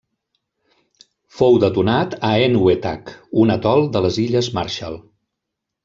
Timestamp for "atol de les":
3.61-4.23